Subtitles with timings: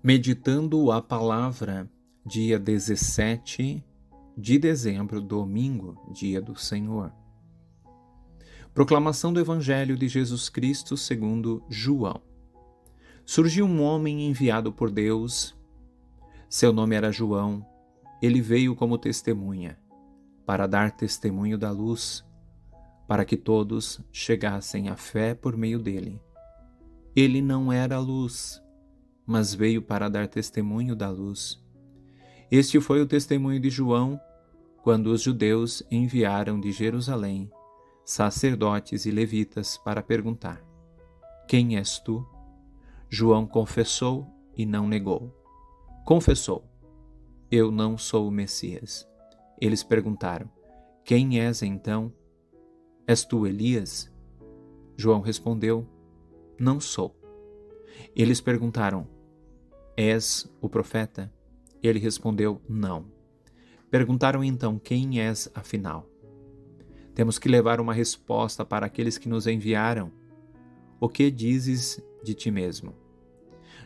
[0.00, 1.90] Meditando a palavra,
[2.24, 3.84] dia 17
[4.36, 7.12] de dezembro, domingo, dia do Senhor.
[8.72, 12.22] Proclamação do Evangelho de Jesus Cristo segundo João.
[13.26, 15.58] Surgiu um homem enviado por Deus.
[16.48, 17.66] Seu nome era João.
[18.22, 19.76] Ele veio como testemunha,
[20.46, 22.24] para dar testemunho da luz,
[23.08, 26.20] para que todos chegassem à fé por meio dele.
[27.16, 28.62] Ele não era a luz,
[29.28, 31.62] mas veio para dar testemunho da luz.
[32.50, 34.18] Este foi o testemunho de João
[34.82, 37.50] quando os judeus enviaram de Jerusalém
[38.06, 40.64] sacerdotes e levitas para perguntar:
[41.46, 42.26] Quem és tu?
[43.10, 45.30] João confessou e não negou.
[46.06, 46.64] Confessou:
[47.50, 49.06] Eu não sou o Messias.
[49.60, 50.50] Eles perguntaram:
[51.04, 52.10] Quem és então?
[53.06, 54.10] És tu Elias?
[54.96, 55.86] João respondeu:
[56.58, 57.14] Não sou.
[58.16, 59.17] Eles perguntaram:
[60.00, 61.28] És o profeta?
[61.82, 63.06] Ele respondeu: Não.
[63.90, 66.08] Perguntaram então: Quem és afinal?
[67.16, 70.12] Temos que levar uma resposta para aqueles que nos enviaram.
[71.00, 72.94] O que dizes de ti mesmo?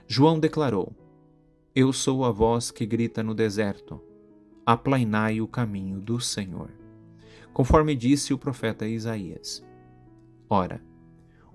[0.06, 0.94] João declarou:
[1.74, 3.98] Eu sou a voz que grita no deserto:
[4.66, 6.70] Aplainai o caminho do Senhor.
[7.54, 9.64] Conforme disse o profeta Isaías.
[10.46, 10.84] Ora,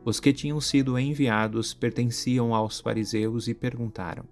[0.04, 4.26] os que tinham sido enviados pertenciam aos fariseus e perguntaram: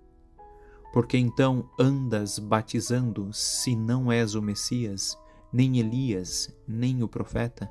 [0.95, 5.19] Por que então andas batizando se não és o Messias,
[5.51, 7.69] nem Elias, nem o profeta?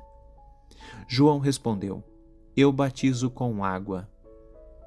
[1.07, 2.03] João respondeu:
[2.55, 4.07] Eu batizo com água,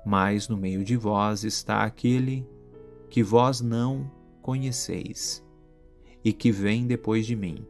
[0.07, 2.47] mas no meio de vós está aquele
[3.11, 4.09] que vós não
[4.41, 5.45] conheceis
[6.25, 7.67] e que vem depois de mim.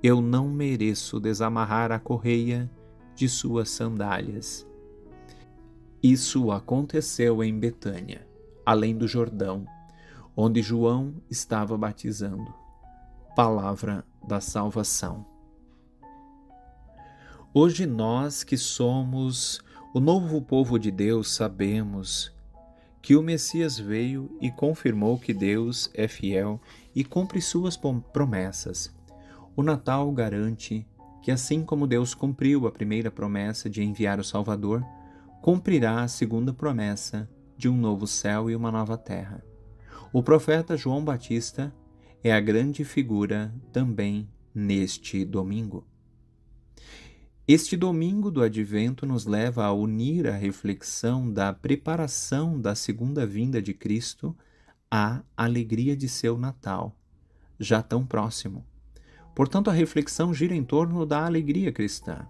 [0.00, 2.70] Eu não mereço desamarrar a correia
[3.16, 4.64] de suas sandálias.
[6.00, 8.30] Isso aconteceu em Betânia,
[8.64, 9.66] além do Jordão,
[10.36, 12.52] onde João estava batizando.
[13.34, 15.26] Palavra da salvação.
[17.54, 19.60] Hoje nós que somos
[19.94, 22.32] o novo povo de Deus sabemos
[23.02, 26.60] que o Messias veio e confirmou que Deus é fiel
[26.94, 27.76] e cumpre suas
[28.12, 28.94] promessas.
[29.56, 30.86] O Natal garante
[31.20, 34.84] que, assim como Deus cumpriu a primeira promessa de enviar o Salvador,
[35.42, 37.28] cumprirá a segunda promessa
[37.62, 39.40] de um novo céu e uma nova terra.
[40.12, 41.72] O profeta João Batista
[42.20, 45.86] é a grande figura também neste domingo.
[47.46, 53.62] Este domingo do advento nos leva a unir a reflexão da preparação da segunda vinda
[53.62, 54.36] de Cristo
[54.90, 56.98] à alegria de seu Natal,
[57.60, 58.66] já tão próximo.
[59.36, 62.26] Portanto, a reflexão gira em torno da alegria cristã,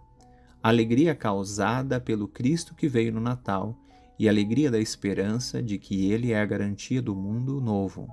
[0.63, 3.82] alegria causada pelo Cristo que veio no Natal
[4.23, 8.09] e alegria da esperança de que Ele é a garantia do mundo novo.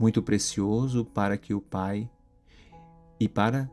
[0.00, 2.10] Muito precioso para que o Pai
[3.20, 3.70] e para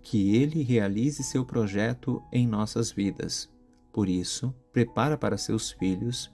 [0.00, 3.50] que Ele realize seu projeto em nossas vidas.
[3.92, 6.32] Por isso, prepara para seus filhos,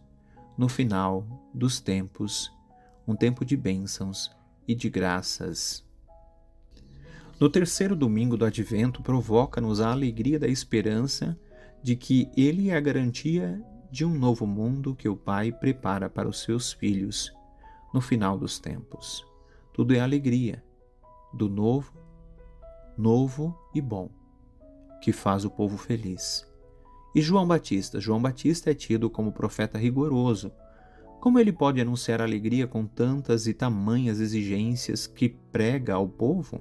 [0.58, 2.52] no final dos tempos,
[3.08, 4.30] um tempo de bênçãos
[4.68, 5.82] e de graças.
[7.40, 11.34] No terceiro domingo do advento, provoca-nos a alegria da esperança
[11.82, 16.28] de que Ele é a garantia de um novo mundo que o Pai prepara para
[16.28, 17.32] os seus filhos
[17.92, 19.24] no final dos tempos.
[19.72, 20.64] Tudo é alegria
[21.32, 21.92] do novo,
[22.98, 24.10] novo e bom,
[25.00, 26.44] que faz o povo feliz.
[27.14, 28.00] E João Batista?
[28.00, 30.50] João Batista é tido como profeta rigoroso.
[31.20, 36.60] Como ele pode anunciar alegria com tantas e tamanhas exigências que prega ao povo?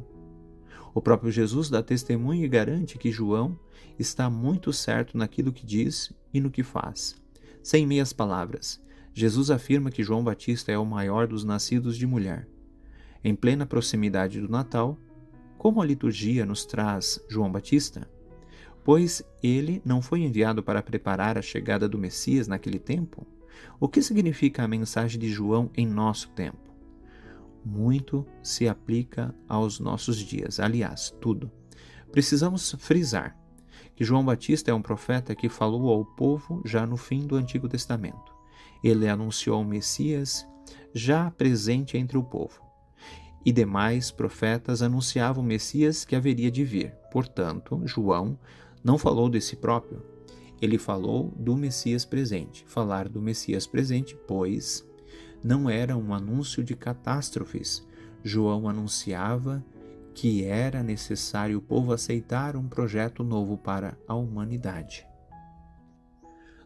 [0.94, 3.58] O próprio Jesus dá testemunho e garante que João
[3.98, 7.23] está muito certo naquilo que diz e no que faz.
[7.64, 8.80] Sem meias palavras,
[9.14, 12.48] Jesus afirma que João Batista é o maior dos nascidos de mulher.
[13.24, 15.00] Em plena proximidade do Natal,
[15.58, 18.08] como a liturgia nos traz João Batista?
[18.84, 23.26] Pois ele não foi enviado para preparar a chegada do Messias naquele tempo?
[23.80, 26.74] O que significa a mensagem de João em nosso tempo?
[27.66, 30.60] muito se aplica aos nossos dias.
[30.60, 31.52] Aliás, tudo.
[32.12, 33.38] Precisamos frisar
[33.96, 37.68] que João Batista é um profeta que falou ao povo já no fim do Antigo
[37.68, 38.34] Testamento.
[38.84, 40.46] Ele anunciou o Messias
[40.94, 42.62] já presente entre o povo.
[43.46, 46.94] E demais profetas anunciavam o Messias que haveria de vir.
[47.12, 48.38] Portanto, João
[48.84, 50.02] não falou de si próprio.
[50.62, 52.64] Ele falou do Messias presente.
[52.66, 54.88] Falar do Messias presente, pois,
[55.44, 57.86] não era um anúncio de catástrofes.
[58.24, 59.64] João anunciava
[60.14, 65.06] que era necessário o povo aceitar um projeto novo para a humanidade.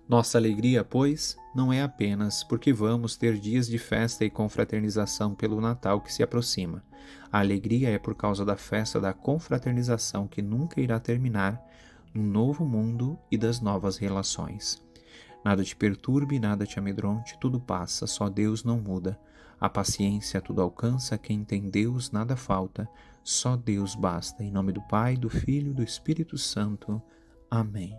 [0.07, 5.59] Nossa alegria, pois, não é apenas porque vamos ter dias de festa e confraternização pelo
[5.59, 6.81] Natal que se aproxima.
[7.29, 11.61] A alegria é por causa da festa da confraternização que nunca irá terminar
[12.13, 14.81] no novo mundo e das novas relações.
[15.43, 19.19] Nada te perturbe, nada te amedronte, tudo passa, só Deus não muda.
[19.59, 22.87] A paciência tudo alcança, quem tem Deus nada falta,
[23.27, 24.41] só Deus basta.
[24.41, 27.01] Em nome do Pai, do Filho e do Espírito Santo.
[27.51, 27.93] Amém.